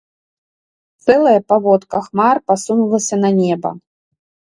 [1.03, 3.69] Цэлая паводка хмар пасунулася на неба.